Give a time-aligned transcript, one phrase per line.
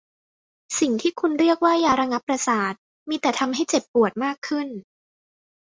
[0.79, 2.73] สิ่งที่คุณเรียกว่ายาระงับประสาท
[3.09, 4.67] มีแต่ทำให้เจ็บปวดมากขึ้น